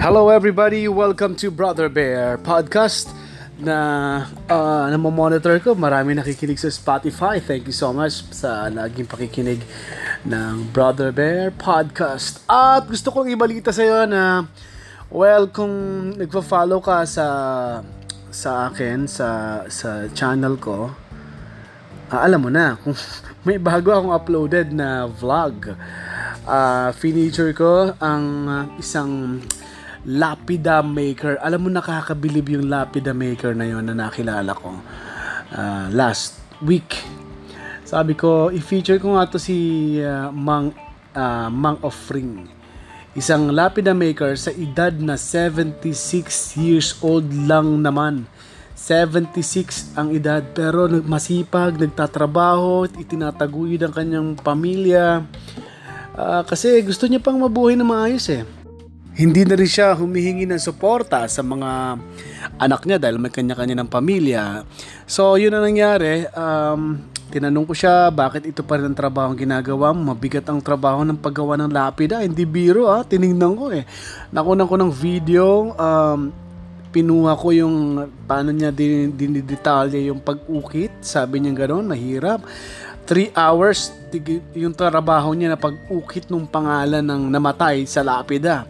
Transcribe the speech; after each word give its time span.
Hello 0.00 0.32
everybody, 0.32 0.88
welcome 0.88 1.36
to 1.36 1.52
Brother 1.52 1.92
Bear 1.92 2.40
Podcast 2.40 3.12
na 3.60 4.24
uh, 4.48 4.88
namomonitor 4.88 5.60
ko. 5.60 5.76
Marami 5.76 6.16
nakikinig 6.16 6.56
sa 6.56 6.72
Spotify. 6.72 7.36
Thank 7.36 7.68
you 7.68 7.76
so 7.76 7.92
much 7.92 8.24
sa 8.32 8.72
laging 8.72 9.04
pakikinig 9.04 9.60
ng 10.24 10.72
Brother 10.72 11.12
Bear 11.12 11.52
Podcast. 11.52 12.40
At 12.48 12.88
gusto 12.88 13.12
kong 13.12 13.36
ibalita 13.36 13.68
sa 13.68 13.84
iyo 13.84 14.08
na 14.08 14.48
well, 15.12 15.44
kung 15.52 16.16
nagfa-follow 16.16 16.80
ka 16.80 17.04
sa 17.04 17.26
sa 18.32 18.72
akin 18.72 19.04
sa 19.04 19.60
sa 19.68 20.08
channel 20.16 20.56
ko, 20.56 20.88
uh, 22.08 22.16
alam 22.16 22.40
mo 22.40 22.48
na 22.48 22.80
kung 22.80 22.96
may 23.44 23.60
bago 23.60 23.92
akong 23.92 24.12
uploaded 24.16 24.72
na 24.72 25.04
vlog. 25.04 25.76
Uh, 26.48 26.88
feature 26.96 27.52
ko 27.52 27.92
ang 28.00 28.48
isang 28.80 29.44
lapida 30.06 30.82
maker. 30.82 31.38
Alam 31.38 31.66
mo 31.66 31.68
nakakabilib 31.70 32.50
yung 32.50 32.66
lapida 32.66 33.14
maker 33.14 33.54
na 33.54 33.66
yon 33.70 33.86
na 33.86 33.94
nakilala 33.94 34.50
ko 34.54 34.74
uh, 35.54 35.86
last 35.94 36.38
week. 36.62 37.02
Sabi 37.86 38.16
ko, 38.16 38.48
i-feature 38.48 38.98
ko 38.98 39.14
nga 39.14 39.28
to 39.28 39.36
si 39.36 39.98
uh, 40.00 40.32
Mang 40.32 40.72
uh, 41.14 41.48
Mang 41.52 41.78
Offring. 41.84 42.48
Isang 43.12 43.52
lapida 43.52 43.92
maker 43.92 44.32
sa 44.40 44.48
edad 44.56 44.96
na 44.96 45.20
76 45.20 45.84
years 46.56 46.96
old 47.04 47.28
lang 47.28 47.84
naman. 47.84 48.24
76 48.72 49.94
ang 49.94 50.10
edad 50.10 50.42
pero 50.56 50.88
masipag, 51.04 51.76
nagtatrabaho, 51.76 52.88
itinataguyod 52.88 53.84
ang 53.84 53.94
kanyang 53.94 54.28
pamilya. 54.40 55.22
Uh, 56.16 56.42
kasi 56.48 56.80
gusto 56.82 57.04
niya 57.06 57.20
pang 57.20 57.36
mabuhay 57.36 57.76
na 57.76 57.84
maayos 57.84 58.26
eh. 58.32 58.61
Hindi 59.12 59.44
na 59.44 59.60
rin 59.60 59.68
siya 59.68 59.92
humihingi 59.92 60.48
ng 60.48 60.56
suporta 60.56 61.28
sa 61.28 61.44
mga 61.44 62.00
anak 62.56 62.88
niya 62.88 62.96
dahil 62.96 63.20
may 63.20 63.28
kanya-kanya 63.28 63.84
ng 63.84 63.90
pamilya. 63.92 64.64
So, 65.04 65.36
yun 65.36 65.52
ang 65.52 65.68
nangyari. 65.68 66.24
Um, 66.32 67.04
tinanong 67.28 67.68
ko 67.68 67.74
siya, 67.76 68.08
bakit 68.08 68.48
ito 68.48 68.64
pa 68.64 68.80
rin 68.80 68.88
ang 68.88 68.96
trabaho 68.96 69.36
ang 69.36 69.40
ginagawa 69.40 69.92
mo? 69.92 70.16
Mabigat 70.16 70.48
ang 70.48 70.64
trabaho 70.64 71.04
ng 71.04 71.20
paggawa 71.20 71.60
ng 71.60 71.68
lapida. 71.68 72.24
Hindi 72.24 72.48
biro 72.48 72.88
ha, 72.88 73.04
tinignan 73.04 73.52
ko 73.52 73.68
eh. 73.68 73.84
Nakunan 74.32 74.64
ko 74.64 74.80
ng 74.80 74.92
video, 74.96 75.76
um, 75.76 76.32
pinuha 76.88 77.36
ko 77.36 77.52
yung 77.52 77.76
paano 78.24 78.48
niya 78.48 78.72
din, 78.72 79.12
dinidetalya 79.12 80.00
yung 80.08 80.24
pag-ukit. 80.24 81.04
Sabi 81.04 81.44
niya 81.44 81.68
gano'n, 81.68 81.84
mahirap. 81.84 82.40
3 83.04 83.34
hours 83.36 83.92
yung 84.56 84.72
trabaho 84.72 85.36
niya 85.36 85.52
na 85.52 85.58
pag-ukit 85.60 86.32
ng 86.32 86.48
pangalan 86.48 87.04
ng 87.04 87.28
namatay 87.28 87.84
sa 87.84 88.00
lapida. 88.00 88.64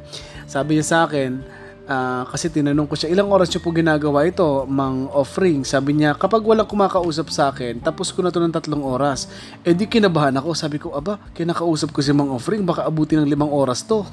Sabi 0.53 0.77
niya 0.77 0.85
sa 0.85 1.09
akin, 1.09 1.41
uh, 1.89 2.29
kasi 2.29 2.53
tinanong 2.53 2.85
ko 2.85 2.93
siya, 2.93 3.09
ilang 3.09 3.33
oras 3.33 3.49
niyo 3.49 3.65
po 3.65 3.73
ginagawa 3.73 4.29
ito, 4.29 4.69
mang 4.69 5.09
offering? 5.09 5.65
Sabi 5.65 5.97
niya, 5.97 6.13
kapag 6.13 6.45
walang 6.45 6.69
kumakausap 6.69 7.33
sa 7.33 7.49
akin, 7.49 7.81
tapos 7.81 8.13
ko 8.13 8.21
na 8.21 8.29
to 8.29 8.37
ng 8.37 8.53
tatlong 8.53 8.85
oras. 8.85 9.33
Eh 9.65 9.73
di 9.73 9.89
kinabahan 9.89 10.37
ako, 10.37 10.53
sabi 10.53 10.77
ko, 10.77 10.93
aba, 10.93 11.17
kinakausap 11.33 11.89
ko 11.89 12.05
si 12.05 12.13
mang 12.13 12.29
offering, 12.29 12.69
baka 12.69 12.85
abuti 12.85 13.17
ng 13.17 13.25
limang 13.25 13.49
oras 13.49 13.81
to. 13.81 14.05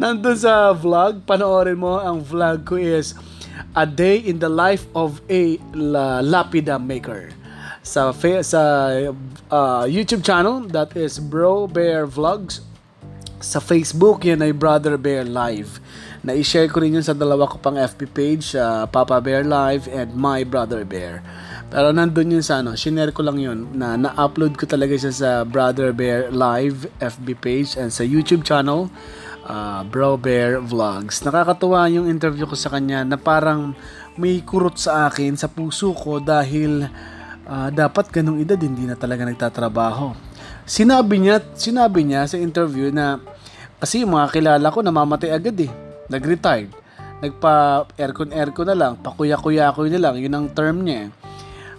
Nandun 0.00 0.40
sa 0.40 0.72
vlog, 0.72 1.20
panoorin 1.28 1.76
mo, 1.76 2.00
ang 2.00 2.24
vlog 2.24 2.64
ko 2.64 2.80
is 2.80 3.12
A 3.76 3.84
Day 3.84 4.24
in 4.24 4.40
the 4.40 4.48
Life 4.48 4.88
of 4.96 5.20
a 5.28 5.60
Lapida 6.24 6.80
Maker 6.80 7.43
sa 7.84 8.16
sa 8.40 8.60
uh, 9.52 9.84
YouTube 9.84 10.24
channel 10.24 10.64
that 10.72 10.96
is 10.96 11.20
Bro 11.20 11.68
Bear 11.68 12.08
Vlogs. 12.08 12.64
Sa 13.44 13.60
Facebook 13.60 14.24
yan 14.24 14.40
ay 14.40 14.56
Brother 14.56 14.96
Bear 14.96 15.28
Live. 15.28 15.84
Na-share 16.24 16.72
ko 16.72 16.80
rin 16.80 16.96
yun 16.96 17.04
sa 17.04 17.12
dalawa 17.12 17.44
ko 17.44 17.60
pang 17.60 17.76
FB 17.76 18.00
page, 18.16 18.56
uh, 18.56 18.88
Papa 18.88 19.20
Bear 19.20 19.44
Live 19.44 19.84
and 19.92 20.16
My 20.16 20.40
Brother 20.48 20.88
Bear. 20.88 21.20
Pero 21.68 21.92
nandun 21.92 22.32
yun 22.32 22.40
sa 22.40 22.64
ano, 22.64 22.72
shinare 22.72 23.12
ko 23.12 23.20
lang 23.20 23.36
yun 23.36 23.68
na 23.76 24.00
na-upload 24.00 24.56
ko 24.56 24.64
talaga 24.64 24.96
siya 24.96 25.12
sa 25.12 25.30
Brother 25.44 25.92
Bear 25.92 26.32
Live 26.32 26.88
FB 27.04 27.26
page 27.36 27.76
and 27.76 27.92
sa 27.92 28.00
YouTube 28.00 28.48
channel 28.48 28.88
uh, 29.44 29.84
Bro 29.84 30.24
Bear 30.24 30.64
Vlogs. 30.64 31.20
Nakakatuwa 31.20 31.84
yung 31.92 32.08
interview 32.08 32.48
ko 32.48 32.56
sa 32.56 32.72
kanya 32.72 33.04
na 33.04 33.20
parang 33.20 33.76
may 34.16 34.40
kurot 34.40 34.80
sa 34.80 35.12
akin 35.12 35.36
sa 35.36 35.52
puso 35.52 35.92
ko 35.92 36.16
dahil 36.22 36.88
uh, 37.48 37.68
dapat 37.72 38.08
ganong 38.10 38.40
edad 38.40 38.58
hindi 38.60 38.88
na 38.88 38.96
talaga 38.96 39.24
nagtatrabaho. 39.24 40.16
Sinabi 40.64 41.20
niya, 41.20 41.44
sinabi 41.56 42.04
niya 42.04 42.24
sa 42.24 42.40
interview 42.40 42.88
na 42.88 43.20
kasi 43.76 44.00
yung 44.00 44.16
mga 44.16 44.32
kilala 44.32 44.72
ko 44.72 44.80
namamatay 44.80 45.30
agad 45.32 45.56
eh. 45.60 45.70
Nag-retired. 46.08 46.72
Nagpa 47.20 47.84
aircon 47.96 48.32
aircon 48.32 48.68
na 48.68 48.76
lang, 48.76 48.92
pakuya-kuya 49.00 49.72
ko 49.72 49.84
na 49.88 50.00
lang, 50.00 50.16
yun 50.20 50.32
ang 50.32 50.48
term 50.52 50.84
niya. 50.84 51.08
Eh. 51.08 51.08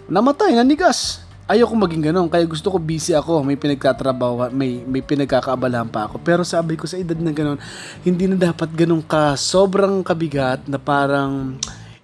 Namatay, 0.06 0.54
nanigas. 0.54 1.22
Ayoko 1.46 1.78
maging 1.78 2.10
ganun, 2.10 2.26
kaya 2.26 2.42
gusto 2.42 2.74
ko 2.74 2.78
busy 2.82 3.14
ako, 3.14 3.46
may 3.46 3.54
pinagtatrabaho, 3.54 4.50
may 4.50 4.82
may 4.82 4.98
pinagkakaabalahan 4.98 5.86
pa 5.86 6.10
ako. 6.10 6.18
Pero 6.18 6.42
sabi 6.42 6.74
ko 6.74 6.90
sa 6.90 6.98
edad 6.98 7.14
na 7.18 7.30
ganun, 7.30 7.58
hindi 8.02 8.26
na 8.26 8.34
dapat 8.34 8.74
ganun 8.74 8.98
ka 8.98 9.38
sobrang 9.38 10.02
kabigat 10.02 10.66
na 10.66 10.78
parang 10.78 11.54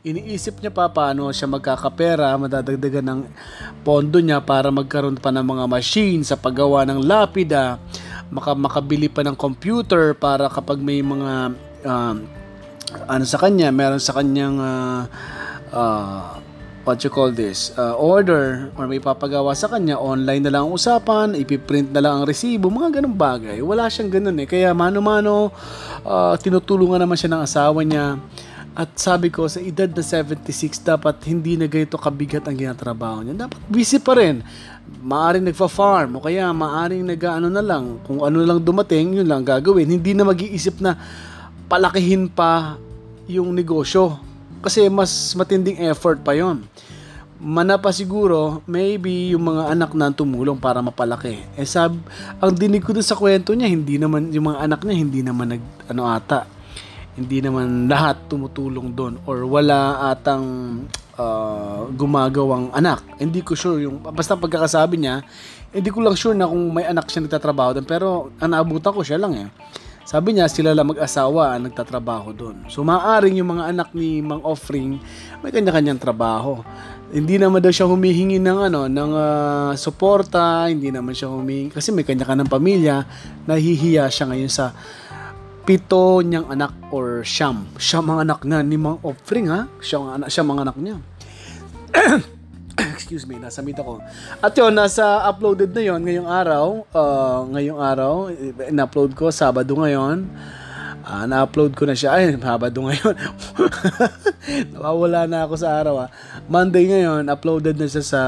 iniisip 0.03 0.59
niya 0.59 0.75
pa 0.75 0.91
paano 0.91 1.31
siya 1.31 1.47
magkakapera, 1.47 2.35
madadagdagan 2.35 3.07
ng 3.07 3.21
pondo 3.87 4.19
niya 4.19 4.43
para 4.43 4.75
magkaroon 4.75 5.15
pa 5.15 5.31
ng 5.31 5.47
mga 5.47 5.65
machine 5.71 6.27
sa 6.27 6.35
paggawa 6.35 6.83
ng 6.91 6.99
lapida, 7.07 7.79
maka, 8.27 8.51
makabili 8.59 9.07
pa 9.07 9.23
ng 9.23 9.39
computer 9.39 10.11
para 10.19 10.51
kapag 10.51 10.83
may 10.83 10.99
mga 11.07 11.55
uh, 11.87 12.15
ano 13.07 13.25
sa 13.25 13.39
kanya, 13.39 13.71
meron 13.71 14.03
sa 14.03 14.19
kanyang 14.19 14.59
uh, 14.59 15.07
uh, 15.71 16.35
what 16.83 16.99
you 17.07 17.11
call 17.15 17.31
this, 17.31 17.71
uh, 17.79 17.95
order 17.95 18.75
or 18.75 18.91
may 18.91 18.99
papagawa 18.99 19.55
sa 19.55 19.71
kanya, 19.71 20.03
online 20.03 20.43
na 20.43 20.51
lang 20.51 20.67
ang 20.67 20.75
usapan, 20.75 21.39
ipiprint 21.39 21.95
na 21.95 22.03
lang 22.03 22.13
ang 22.19 22.25
resibo, 22.27 22.67
mga 22.75 22.99
ganong 22.99 23.15
bagay. 23.15 23.63
Wala 23.63 23.87
siyang 23.87 24.11
ganun 24.11 24.35
eh. 24.43 24.51
Kaya 24.51 24.75
mano-mano, 24.75 25.55
uh, 26.03 26.35
tinutulungan 26.43 26.99
naman 26.99 27.15
siya 27.15 27.31
ng 27.39 27.43
asawa 27.47 27.87
niya 27.87 28.19
at 28.73 28.97
sabi 28.97 29.29
ko, 29.29 29.45
sa 29.53 29.61
edad 29.61 29.93
na 29.93 30.01
76, 30.01 30.81
dapat 30.81 31.21
hindi 31.29 31.61
na 31.61 31.69
ganito 31.69 32.01
kabigat 32.01 32.49
ang 32.49 32.57
ginatrabaho 32.57 33.21
niya. 33.21 33.45
Dapat 33.45 33.61
busy 33.69 34.01
pa 34.01 34.17
rin. 34.17 34.41
Maaring 35.05 35.45
nagfa-farm 35.45 36.17
o 36.17 36.25
kaya 36.25 36.49
maaring 36.57 37.05
nag-ano 37.05 37.53
na 37.53 37.61
lang. 37.61 38.01
Kung 38.09 38.25
ano 38.25 38.41
lang 38.41 38.65
dumating, 38.65 39.21
yun 39.21 39.29
lang 39.29 39.45
gagawin. 39.45 39.85
Hindi 39.85 40.17
na 40.17 40.25
mag-iisip 40.25 40.81
na 40.81 40.97
palakihin 41.69 42.33
pa 42.33 42.81
yung 43.29 43.53
negosyo. 43.53 44.17
Kasi 44.65 44.89
mas 44.89 45.37
matinding 45.37 45.77
effort 45.93 46.25
pa 46.25 46.33
yon. 46.33 46.65
Mana 47.43 47.77
pa 47.77 47.93
siguro, 47.93 48.65
maybe 48.65 49.37
yung 49.37 49.53
mga 49.53 49.75
anak 49.75 49.93
na 49.93 50.15
tumulong 50.15 50.57
para 50.57 50.81
mapalaki. 50.81 51.45
Eh 51.61 51.69
sab, 51.69 51.93
ang 52.41 52.53
dinig 52.57 52.81
ko 52.81 52.97
sa 53.05 53.19
kwento 53.19 53.53
niya, 53.53 53.69
hindi 53.69 54.01
naman, 54.01 54.33
yung 54.33 54.49
mga 54.49 54.65
anak 54.65 54.81
niya, 54.87 54.97
hindi 54.97 55.21
naman 55.21 55.59
nag, 55.59 55.63
ano 55.93 56.09
ata, 56.09 56.47
hindi 57.13 57.45
naman 57.45 57.93
lahat 57.93 58.25
tumutulong 58.33 58.97
doon 58.97 59.21
or 59.29 59.45
wala 59.45 60.09
atang 60.13 60.45
uh, 61.21 61.85
gumagawang 61.93 62.73
anak. 62.73 63.05
Hindi 63.21 63.45
ko 63.45 63.53
sure 63.53 63.85
yung 63.85 64.01
basta 64.01 64.33
pagkakasabi 64.33 64.97
niya, 64.97 65.21
hindi 65.73 65.89
ko 65.93 66.01
lang 66.01 66.17
sure 66.17 66.33
na 66.33 66.49
kung 66.49 66.73
may 66.73 66.89
anak 66.89 67.09
siya 67.13 67.25
nagtatrabaho 67.25 67.77
doon 67.77 67.87
pero 67.89 68.09
ang 68.41 68.57
naabutan 68.57 68.97
ko 68.97 69.05
siya 69.05 69.21
lang 69.21 69.37
eh. 69.37 69.49
Sabi 70.03 70.35
niya 70.35 70.51
sila 70.51 70.75
lang 70.75 70.91
mag-asawa 70.91 71.55
ang 71.55 71.71
nagtatrabaho 71.71 72.35
doon. 72.35 72.67
So 72.67 72.83
maaring 72.83 73.39
yung 73.39 73.55
mga 73.55 73.71
anak 73.71 73.89
ni 73.95 74.19
Mang 74.25 74.43
Offering 74.43 74.99
may 75.45 75.55
kanya-kanyang 75.55 76.01
trabaho. 76.01 76.65
Hindi 77.13 77.37
naman 77.37 77.61
daw 77.61 77.69
siya 77.69 77.85
humihingi 77.85 78.41
ng 78.41 78.73
ano 78.73 78.89
ng 78.89 79.11
uh, 79.13 79.71
suporta, 79.77 80.65
hindi 80.73 80.89
naman 80.89 81.13
siya 81.13 81.29
humihingi 81.29 81.77
kasi 81.77 81.93
may 81.93 82.09
kanya-kanyang 82.09 82.49
pamilya, 82.49 83.05
nahihiya 83.45 84.09
siya 84.09 84.33
ngayon 84.33 84.49
sa 84.49 84.73
pito 85.63 86.19
niyang 86.27 86.51
anak 86.51 86.75
or 86.91 87.23
siyam. 87.23 87.71
Siyam 87.79 88.11
ang 88.11 88.27
anak 88.27 88.43
na 88.43 88.61
ni 88.67 88.75
Mang 88.75 88.99
Offering 89.07 89.47
ha. 89.47 89.71
Siyam 89.79 90.11
ang 90.11 90.13
anak, 90.23 90.29
siyam 90.29 90.49
ang 90.51 90.61
anak 90.67 90.77
niya. 90.79 90.97
Excuse 92.99 93.29
me, 93.29 93.39
nasa 93.39 93.63
meet 93.63 93.79
ako. 93.79 94.03
At 94.43 94.57
yun, 94.59 94.75
nasa 94.75 95.23
uploaded 95.29 95.71
na 95.71 95.83
yon 95.85 96.01
ngayong 96.03 96.29
araw. 96.29 96.67
Uh, 96.91 97.41
ngayong 97.55 97.81
araw, 97.81 98.13
in-upload 98.67 99.13
ko, 99.15 99.31
Sabado 99.31 99.77
ngayon. 99.77 100.27
Uh, 101.03 101.25
na-upload 101.29 101.77
ko 101.77 101.85
na 101.85 101.95
siya. 101.95 102.17
Ay, 102.17 102.33
Sabado 102.35 102.81
ngayon. 102.83 103.15
Nawawala 104.73 105.29
na 105.29 105.45
ako 105.45 105.55
sa 105.61 105.79
araw. 105.79 105.95
Ha. 106.01 106.07
Monday 106.49 106.89
ngayon, 106.89 107.29
uploaded 107.29 107.77
na 107.77 107.87
siya 107.87 108.03
sa, 108.03 108.23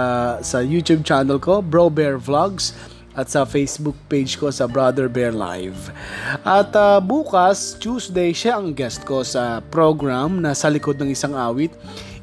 sa 0.45 0.61
YouTube 0.61 1.03
channel 1.03 1.41
ko, 1.41 1.65
Bro 1.65 1.97
Bear 1.97 2.21
Vlogs 2.21 2.94
at 3.15 3.31
sa 3.31 3.47
Facebook 3.47 3.95
page 4.11 4.35
ko 4.35 4.51
sa 4.51 4.67
Brother 4.67 5.07
Bear 5.07 5.31
Live. 5.31 5.95
At 6.43 6.75
uh, 6.75 6.99
bukas, 6.99 7.79
Tuesday, 7.79 8.35
siya 8.35 8.59
ang 8.59 8.75
guest 8.75 9.07
ko 9.07 9.23
sa 9.23 9.63
program 9.71 10.43
na 10.43 10.53
sa 10.53 10.67
likod 10.67 10.99
ng 10.99 11.15
isang 11.15 11.39
awit. 11.39 11.71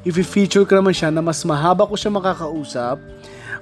If 0.04 0.20
i-feature 0.20 0.68
ko 0.68 0.78
naman 0.84 0.92
siya 0.92 1.08
na 1.08 1.24
mas 1.24 1.40
mahaba 1.48 1.88
ko 1.88 1.96
siya 1.96 2.12
makakausap, 2.12 3.00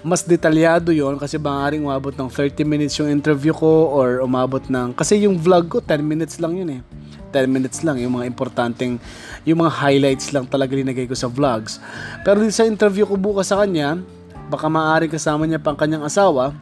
mas 0.00 0.24
detalyado 0.24 0.96
yon 0.96 1.20
kasi 1.20 1.36
maaaring 1.36 1.84
umabot 1.84 2.12
ng 2.16 2.28
30 2.32 2.64
minutes 2.64 2.96
yung 2.96 3.12
interview 3.12 3.52
ko 3.52 3.92
or 3.92 4.24
umabot 4.24 4.64
ng 4.64 4.96
kasi 4.96 5.28
yung 5.28 5.36
vlog 5.36 5.68
ko 5.68 5.78
10 5.84 6.00
minutes 6.00 6.40
lang 6.40 6.56
yun 6.56 6.80
eh 6.80 6.82
10 7.36 7.44
minutes 7.44 7.84
lang 7.84 8.00
yung 8.00 8.16
mga 8.16 8.24
importanteng 8.24 8.96
yung 9.44 9.60
mga 9.60 9.72
highlights 9.76 10.32
lang 10.32 10.48
talaga 10.48 10.72
linagay 10.72 11.04
ko 11.04 11.12
sa 11.12 11.28
vlogs 11.28 11.76
pero 12.24 12.40
sa 12.48 12.64
interview 12.64 13.04
ko 13.04 13.20
bukas 13.20 13.52
sa 13.52 13.60
kanya 13.60 14.00
baka 14.48 14.72
maaaring 14.72 15.12
kasama 15.12 15.44
niya 15.44 15.60
pang 15.60 15.76
kanyang 15.76 16.08
asawa 16.08 16.56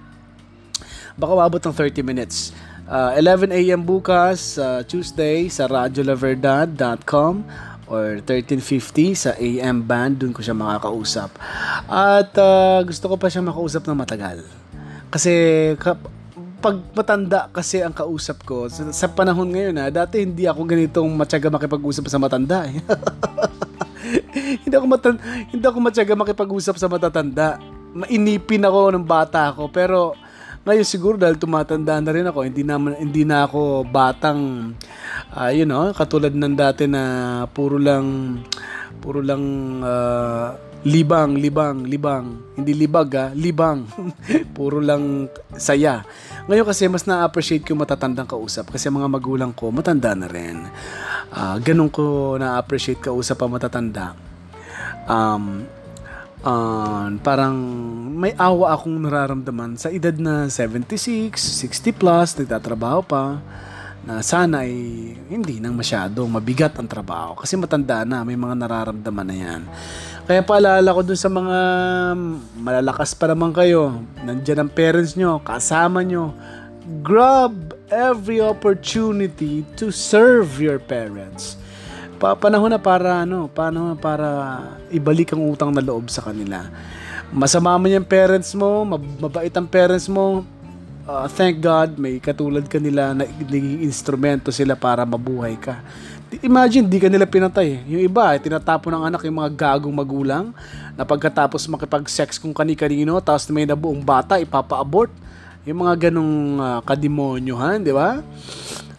baka 1.18 1.30
umabot 1.34 1.58
ng 1.58 1.74
30 1.74 2.06
minutes 2.06 2.54
uh, 2.88 3.12
11 3.14 3.52
a.m. 3.52 3.84
bukas 3.84 4.56
uh, 4.56 4.80
Tuesday 4.88 5.46
sa 5.52 5.68
radiolaverdad.com 5.68 7.44
or 7.88 8.20
1350 8.20 9.16
sa 9.16 9.30
AM 9.36 9.80
band, 9.80 10.20
dun 10.20 10.32
ko 10.32 10.44
siya 10.44 10.52
makakausap. 10.52 11.32
At 11.88 12.36
uh, 12.36 12.84
gusto 12.84 13.08
ko 13.08 13.16
pa 13.16 13.32
siya 13.32 13.40
makausap 13.40 13.88
ng 13.88 13.96
matagal. 13.96 14.44
Kasi 15.08 15.32
ka, 15.80 15.96
pag 16.60 16.76
matanda 16.92 17.48
kasi 17.48 17.80
ang 17.80 17.96
kausap 17.96 18.44
ko, 18.44 18.68
sa, 18.68 18.92
sa 18.92 19.08
panahon 19.08 19.48
ngayon 19.48 19.76
ha, 19.80 19.86
dati 19.88 20.20
hindi 20.20 20.44
ako 20.44 20.68
ganitong 20.68 21.08
matyaga 21.16 21.48
makipag-usap 21.48 22.04
sa 22.12 22.20
matanda. 22.20 22.68
Eh. 22.68 22.76
hindi 24.68 24.74
ako 24.76 24.86
matan 24.88 25.16
hindi 25.48 25.64
ako 25.64 25.78
matyaga 25.80 26.12
makipag-usap 26.12 26.76
sa 26.76 26.92
matatanda. 26.92 27.56
Mainipin 27.96 28.68
ako 28.68 28.92
ng 28.92 29.06
bata 29.08 29.48
ako, 29.48 29.72
pero 29.72 30.12
ngayon 30.68 30.84
siguro 30.84 31.16
dahil 31.16 31.40
tumatanda 31.40 31.96
na 31.96 32.12
rin 32.12 32.28
ako, 32.28 32.44
hindi 32.44 32.60
na 32.60 32.76
hindi 32.76 33.24
na 33.24 33.48
ako 33.48 33.88
batang 33.88 34.72
uh, 35.32 35.48
you 35.48 35.64
know, 35.64 35.88
katulad 35.96 36.36
ng 36.36 36.52
dati 36.52 36.84
na 36.84 37.02
puro 37.48 37.80
lang 37.80 38.38
puro 39.00 39.24
lang 39.24 39.42
uh, 39.80 40.52
libang, 40.84 41.40
libang, 41.40 41.88
libang. 41.88 42.54
Hindi 42.54 42.76
libag 42.76 43.08
ah, 43.16 43.30
libang. 43.32 43.88
puro 44.56 44.78
lang 44.78 45.32
saya. 45.56 46.04
Ngayon 46.46 46.66
kasi 46.68 46.84
mas 46.86 47.08
na-appreciate 47.08 47.64
ko 47.64 47.72
matatandang 47.72 48.28
kausap 48.28 48.68
kasi 48.68 48.92
mga 48.92 49.08
magulang 49.08 49.56
ko 49.56 49.72
matanda 49.72 50.12
na 50.12 50.28
rin. 50.28 50.68
Uh, 51.32 51.56
ganun 51.64 51.88
ko 51.88 52.36
na-appreciate 52.36 53.00
kausap 53.00 53.40
ang 53.40 53.56
matatanda. 53.56 54.14
Um, 55.08 55.64
uh, 56.44 57.08
parang 57.24 57.56
may 58.18 58.34
awa 58.34 58.74
akong 58.74 58.98
nararamdaman 58.98 59.78
sa 59.78 59.94
edad 59.94 60.18
na 60.18 60.50
76, 60.50 61.38
60 61.38 61.94
plus, 61.94 62.34
nagtatrabaho 62.34 63.06
pa, 63.06 63.38
na 64.02 64.18
sana 64.26 64.66
ay 64.66 64.74
hindi 65.30 65.62
nang 65.62 65.78
masyadong 65.78 66.26
mabigat 66.26 66.74
ang 66.82 66.90
trabaho 66.90 67.38
kasi 67.38 67.54
matanda 67.54 68.02
na, 68.02 68.26
may 68.26 68.34
mga 68.34 68.58
nararamdaman 68.58 69.22
na 69.22 69.36
yan. 69.38 69.62
Kaya 70.26 70.42
paalala 70.42 70.90
ko 70.90 71.00
dun 71.06 71.20
sa 71.20 71.30
mga 71.30 71.58
malalakas 72.58 73.14
pa 73.14 73.30
naman 73.30 73.54
kayo, 73.54 74.02
nandyan 74.26 74.66
ang 74.66 74.70
parents 74.74 75.14
nyo, 75.14 75.38
kasama 75.38 76.02
nyo, 76.02 76.34
grab 77.06 77.54
every 77.94 78.42
opportunity 78.42 79.62
to 79.78 79.94
serve 79.94 80.58
your 80.58 80.82
parents 80.82 81.54
pa 82.18 82.34
panahon 82.34 82.74
na 82.74 82.82
para 82.82 83.22
ano, 83.22 83.46
paano 83.46 83.94
para 83.94 84.58
ibalik 84.90 85.32
ang 85.32 85.46
utang 85.46 85.70
na 85.70 85.78
loob 85.78 86.10
sa 86.10 86.26
kanila. 86.26 86.66
Masama 87.28 87.76
man 87.76 87.92
yung 87.92 88.08
parents 88.08 88.56
mo, 88.56 88.88
mabait 89.20 89.52
ang 89.52 89.68
parents 89.68 90.08
mo, 90.08 90.48
uh, 91.04 91.28
thank 91.28 91.60
God 91.60 92.00
may 92.00 92.16
katulad 92.16 92.64
kanila 92.64 93.12
na 93.12 93.28
naging 93.28 93.84
instrumento 93.84 94.48
sila 94.48 94.72
para 94.72 95.04
mabuhay 95.04 95.56
ka. 95.60 95.76
Imagine, 96.44 96.84
di 96.84 97.00
ka 97.00 97.08
nila 97.08 97.24
pinatay. 97.24 97.84
Yung 97.88 98.04
iba, 98.04 98.36
eh, 98.36 98.40
tinatapon 98.40 98.92
ng 98.96 99.04
anak 99.12 99.20
yung 99.24 99.40
mga 99.40 99.52
gagong 99.56 99.92
magulang 99.92 100.52
na 100.92 101.04
pagkatapos 101.04 101.64
makipag-sex 101.68 102.36
kung 102.36 102.52
kani-kanino, 102.52 103.16
tapos 103.24 103.48
may 103.48 103.64
nabuong 103.64 104.04
bata, 104.04 104.36
ipapa-abort. 104.36 105.12
Yung 105.64 105.84
mga 105.84 106.08
ganong 106.08 106.60
uh, 106.60 106.80
kademonyohan, 106.84 107.80
di 107.80 107.92
ba? 107.92 108.20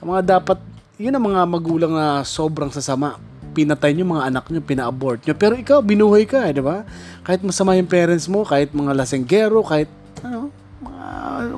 Mga 0.02 0.22
dapat 0.38 0.58
yun 1.00 1.16
ang 1.16 1.26
mga 1.32 1.42
magulang 1.48 1.94
na 1.96 2.22
sobrang 2.28 2.70
sasama. 2.70 3.29
Pinatay 3.60 3.92
nyo 3.92 4.08
mga 4.08 4.24
anak 4.32 4.48
nyo, 4.48 4.64
pina-abort 4.64 5.20
nyo. 5.28 5.36
Pero 5.36 5.60
ikaw, 5.60 5.84
binuhay 5.84 6.24
ka, 6.24 6.48
eh, 6.48 6.56
di 6.56 6.64
ba? 6.64 6.88
Kahit 7.28 7.44
masama 7.44 7.76
yung 7.76 7.92
parents 7.92 8.32
mo, 8.32 8.48
kahit 8.48 8.72
mga 8.72 8.96
lasenggero, 8.96 9.60
kahit, 9.68 9.92
ano, 10.24 10.48
mga, 10.80 11.04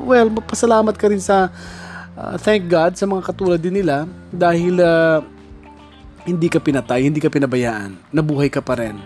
well, 0.01 0.27
pasalamat 0.41 0.97
ka 0.97 1.05
rin 1.13 1.21
sa, 1.21 1.53
uh, 2.17 2.41
thank 2.41 2.65
God, 2.65 2.97
sa 2.97 3.05
mga 3.05 3.21
katulad 3.21 3.61
din 3.61 3.85
nila, 3.85 4.09
dahil, 4.33 4.81
uh, 4.81 5.21
hindi 6.25 6.49
ka 6.49 6.57
pinatay, 6.57 7.05
hindi 7.05 7.21
ka 7.21 7.29
pinabayaan, 7.29 8.09
nabuhay 8.09 8.49
ka 8.49 8.65
pa 8.65 8.81
rin. 8.81 8.97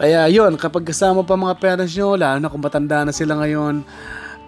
Kaya 0.00 0.32
yon 0.32 0.56
kapag 0.56 0.88
kasama 0.88 1.20
pa 1.28 1.36
mga 1.36 1.60
parents 1.60 1.92
nyo, 1.92 2.16
lalo 2.16 2.40
na 2.40 2.48
kung 2.48 2.64
matanda 2.64 3.04
na 3.04 3.12
sila 3.12 3.36
ngayon, 3.36 3.84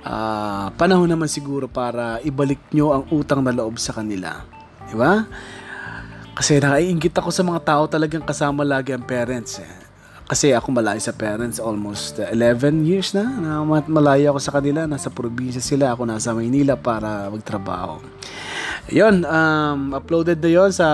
uh, 0.08 0.72
panahon 0.80 1.12
naman 1.12 1.28
siguro 1.28 1.68
para 1.68 2.24
ibalik 2.24 2.60
nyo 2.72 2.96
ang 2.96 3.04
utang 3.12 3.44
na 3.44 3.52
loob 3.52 3.76
sa 3.76 3.92
kanila. 3.92 4.48
Di 4.88 4.96
ba? 4.96 5.28
Kasi 6.40 6.56
nakaiingit 6.56 7.12
ako 7.20 7.28
sa 7.28 7.44
mga 7.44 7.60
tao 7.60 7.84
talagang 7.84 8.24
kasama 8.24 8.64
lagi 8.64 8.96
ang 8.96 9.04
parents. 9.04 9.60
Eh. 9.60 9.68
Kasi 10.24 10.56
ako 10.56 10.72
malayo 10.72 10.96
sa 10.96 11.12
parents 11.12 11.60
almost 11.60 12.16
11 12.16 12.80
years 12.80 13.12
na. 13.12 13.28
na 13.28 13.60
malayo 13.84 14.32
ako 14.32 14.40
sa 14.40 14.56
kanila. 14.56 14.88
Nasa 14.88 15.12
probinsya 15.12 15.60
sila. 15.60 15.92
Ako 15.92 16.08
nasa 16.08 16.32
Maynila 16.32 16.80
para 16.80 17.28
magtrabaho. 17.28 18.00
Yun, 18.90 19.22
um, 19.22 19.94
uploaded 19.94 20.42
na 20.42 20.50
yon 20.50 20.74
sa 20.74 20.88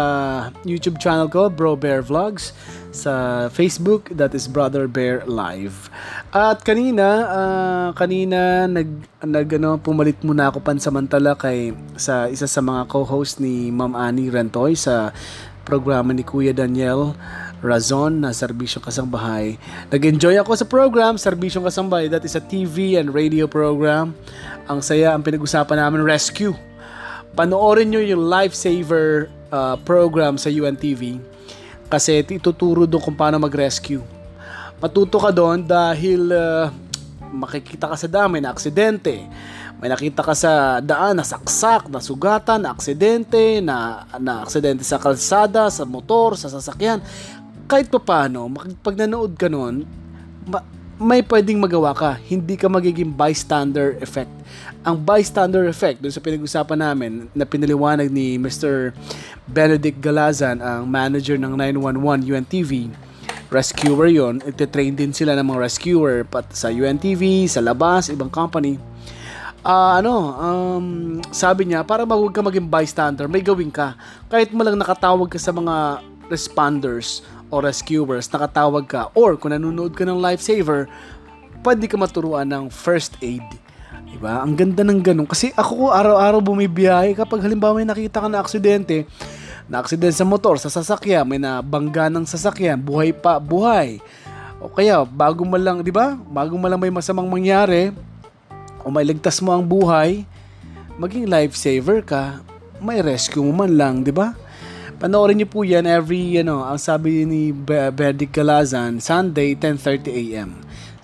YouTube 0.69 1.01
channel 1.01 1.33
ko, 1.33 1.49
Bro 1.49 1.81
Bear 1.81 2.05
Vlogs. 2.05 2.53
Sa 2.93 3.49
Facebook, 3.49 4.13
that 4.13 4.37
is 4.37 4.45
Brother 4.45 4.85
Bear 4.85 5.25
Live. 5.25 5.89
At 6.29 6.61
kanina, 6.61 7.25
uh, 7.25 7.89
kanina 7.97 8.69
nag, 8.69 8.89
nag 9.25 9.49
ano, 9.57 9.81
pumalit 9.81 10.21
muna 10.21 10.53
ako 10.53 10.61
pansamantala 10.61 11.41
kay 11.41 11.73
sa 11.97 12.29
isa 12.29 12.45
sa 12.45 12.61
mga 12.61 12.85
co-host 12.93 13.41
ni 13.41 13.73
Ma'am 13.73 13.97
Annie 13.97 14.29
Rentoy 14.29 14.77
sa 14.77 15.17
programa 15.65 16.13
ni 16.13 16.21
Kuya 16.21 16.53
Daniel 16.53 17.17
Razon 17.65 18.21
na 18.21 18.37
Serbisyong 18.37 18.85
Kasangbahay. 18.85 19.57
Nag-enjoy 19.89 20.37
ako 20.37 20.53
sa 20.53 20.69
program, 20.69 21.17
Serbisyong 21.17 21.65
Kasangbahay. 21.65 22.13
That 22.13 22.29
is 22.29 22.37
a 22.37 22.45
TV 22.45 23.01
and 23.01 23.09
radio 23.09 23.49
program. 23.49 24.13
Ang 24.69 24.85
saya, 24.85 25.17
ang 25.17 25.25
pinag-usapan 25.25 25.81
namin, 25.81 26.05
rescue 26.05 26.53
panoorin 27.37 27.93
nyo 27.93 28.01
yung 28.01 28.25
lifesaver 28.27 29.29
uh, 29.53 29.77
program 29.85 30.41
sa 30.41 30.49
UNTV 30.49 31.21
kasi 31.87 32.25
ituturo 32.25 32.89
doon 32.89 33.03
kung 33.05 33.15
paano 33.15 33.39
mag-rescue. 33.39 34.03
Matuto 34.83 35.21
ka 35.23 35.31
doon 35.31 35.63
dahil 35.63 36.33
uh, 36.33 36.73
makikita 37.31 37.93
ka 37.93 37.97
sa 37.97 38.09
dami 38.11 38.43
na 38.43 38.51
aksidente. 38.51 39.23
May 39.77 39.93
nakita 39.93 40.25
ka 40.25 40.33
sa 40.33 40.81
daan 40.81 41.21
na 41.21 41.25
saksak, 41.25 41.93
na 41.93 42.01
sugatan, 42.01 42.65
na 42.65 42.73
aksidente, 42.73 43.61
na, 43.61 44.09
na 44.17 44.41
aksidente 44.41 44.81
sa 44.83 44.97
kalsada, 44.97 45.69
sa 45.69 45.85
motor, 45.85 46.35
sa 46.41 46.49
sasakyan. 46.49 47.05
Kahit 47.69 47.93
pa 47.93 48.01
paano, 48.01 48.49
pag 48.81 48.97
nanood 48.97 49.37
ka 49.37 49.53
noon, 49.53 49.85
may 50.97 51.21
pwedeng 51.21 51.61
magawa 51.61 51.93
ka. 51.93 52.17
Hindi 52.25 52.57
ka 52.57 52.73
magiging 52.73 53.13
bystander 53.13 54.01
effect. 54.01 54.33
Ang 54.81 55.05
bystander 55.05 55.69
effect, 55.69 56.01
dun 56.01 56.13
sa 56.13 56.25
pinag-usapan 56.25 56.81
namin, 56.81 57.29
na 57.37 57.45
pinaliwanag 57.45 58.09
ni 58.09 58.41
Mr. 58.41 58.97
Benedict 59.45 60.01
Galazan, 60.01 60.65
ang 60.65 60.89
manager 60.89 61.37
ng 61.37 61.53
911 61.53 62.33
UNTV, 62.33 62.89
rescuer 63.53 64.09
yon 64.09 64.41
Ite-train 64.43 64.97
din 64.97 65.13
sila 65.13 65.37
ng 65.37 65.45
mga 65.45 65.61
rescuer 65.69 66.25
pat 66.25 66.49
sa 66.57 66.73
UNTV, 66.73 67.45
sa 67.45 67.61
labas, 67.61 68.09
ibang 68.09 68.33
company. 68.33 68.81
Uh, 69.67 69.99
ano, 69.99 70.15
um, 70.39 70.87
sabi 71.29 71.67
niya, 71.69 71.83
para 71.83 72.07
wag 72.07 72.33
ka 72.33 72.41
maging 72.41 72.71
bystander, 72.71 73.27
may 73.29 73.43
gawin 73.43 73.69
ka. 73.69 73.99
Kahit 74.31 74.55
mo 74.55 74.65
lang 74.65 74.79
nakatawag 74.79 75.29
ka 75.29 75.37
sa 75.37 75.53
mga 75.53 76.01
responders 76.31 77.23
o 77.51 77.63
rescuers, 77.63 78.27
nakatawag 78.31 78.85
ka, 78.91 79.09
or 79.15 79.39
kung 79.39 79.55
nanonood 79.55 79.95
ka 79.95 80.03
ng 80.03 80.19
lifesaver, 80.19 80.91
pwede 81.63 81.87
ka 81.87 81.99
maturuan 81.99 82.47
ng 82.47 82.71
first 82.71 83.15
aid. 83.23 83.45
Diba? 84.07 84.41
Ang 84.41 84.57
ganda 84.57 84.87
ng 84.87 85.03
ganun. 85.03 85.29
Kasi 85.29 85.53
ako 85.53 85.93
araw-araw 85.93 86.41
bumibiyahe 86.41 87.13
kapag 87.13 87.43
halimbawa 87.43 87.83
may 87.83 87.89
nakita 87.89 88.23
ka 88.23 88.29
na 88.31 88.41
aksidente, 88.41 89.05
na 89.67 89.83
aksidente 89.83 90.15
sa 90.15 90.25
motor, 90.25 90.57
sa 90.63 90.71
sasakyan, 90.71 91.27
may 91.27 91.43
nabangga 91.43 92.07
ng 92.07 92.23
sasakyan, 92.23 92.79
buhay 92.79 93.11
pa, 93.11 93.43
buhay. 93.43 93.99
O 94.63 94.71
kaya, 94.71 95.05
bago 95.05 95.45
mo 95.45 95.59
lang, 95.59 95.83
di 95.83 95.93
ba? 95.93 96.15
Bago 96.17 96.57
mo 96.57 96.65
lang 96.71 96.81
may 96.81 96.89
masamang 96.89 97.29
mangyari, 97.29 97.93
o 98.87 98.89
may 98.89 99.03
ligtas 99.03 99.43
mo 99.43 99.51
ang 99.51 99.67
buhay, 99.67 100.23
maging 100.97 101.27
lifesaver 101.27 102.01
ka, 102.07 102.41
may 102.79 103.03
rescue 103.03 103.43
mo 103.43 103.53
man 103.67 103.75
lang, 103.75 103.95
di 104.07 104.15
ba? 104.15 104.33
Panoorin 104.97 105.37
niyo 105.37 105.49
po 105.53 105.61
yan 105.61 105.85
every, 105.85 106.41
ano, 106.41 106.65
ang 106.65 106.81
sabi 106.81 107.29
ni 107.29 107.53
Berdic 107.53 108.33
Galazan, 108.33 108.97
Sunday, 108.97 109.53
10.30 109.53 110.09
a.m. 110.09 110.51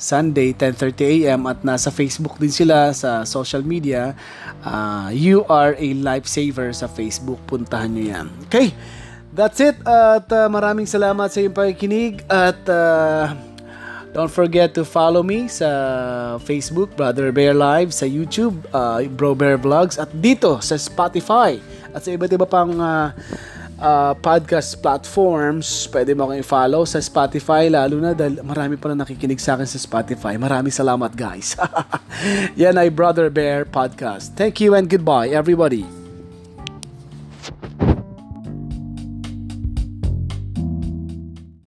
Sunday, 0.00 0.56
10.30 0.56 1.28
a.m. 1.28 1.44
at 1.44 1.61
nasa 1.61 1.92
Facebook 1.92 2.40
din 2.40 2.49
sila 2.49 2.96
sa 2.96 3.28
social 3.28 3.61
media. 3.61 4.16
Uh, 4.64 5.12
you 5.12 5.44
are 5.52 5.76
a 5.76 5.88
lifesaver 6.00 6.72
sa 6.72 6.88
Facebook. 6.88 7.37
Puntahan 7.44 7.92
nyo 7.92 8.04
yan. 8.16 8.26
Okay, 8.49 8.72
that's 9.37 9.61
it. 9.61 9.76
At 9.84 10.25
uh, 10.32 10.49
maraming 10.49 10.88
salamat 10.88 11.28
sa 11.28 11.44
iyong 11.44 11.52
pakikinig 11.52 12.25
at 12.32 12.58
uh, 12.72 13.30
Don't 14.12 14.28
forget 14.28 14.76
to 14.76 14.84
follow 14.84 15.25
me 15.25 15.49
sa 15.49 16.37
Facebook, 16.44 16.92
Brother 17.00 17.32
Bear 17.32 17.56
Live, 17.56 17.96
sa 17.96 18.04
YouTube, 18.04 18.61
uh, 18.76 19.00
Bro 19.08 19.40
Bear 19.40 19.56
Vlogs, 19.56 19.96
at 19.96 20.12
dito 20.12 20.61
sa 20.61 20.76
Spotify, 20.76 21.56
at 21.96 22.04
sa 22.04 22.12
iba't 22.12 22.28
iba 22.28 22.44
pang 22.44 22.76
uh, 22.76 23.08
uh, 23.82 24.14
podcast 24.22 24.78
platforms, 24.78 25.90
pwede 25.90 26.14
mo 26.14 26.30
akong 26.30 26.40
i-follow 26.40 26.82
sa 26.86 27.02
Spotify, 27.02 27.66
lalo 27.66 27.98
na 27.98 28.14
dahil 28.14 28.38
marami 28.46 28.78
pa 28.78 28.94
na 28.94 29.02
nakikinig 29.02 29.42
sa 29.42 29.58
akin 29.58 29.66
sa 29.66 29.76
Spotify. 29.82 30.38
Maraming 30.38 30.72
salamat 30.72 31.12
guys. 31.18 31.58
Yan 32.62 32.78
ay 32.78 32.88
Brother 32.88 33.28
Bear 33.28 33.66
Podcast. 33.66 34.38
Thank 34.38 34.62
you 34.62 34.78
and 34.78 34.86
goodbye 34.86 35.34
everybody. 35.34 36.01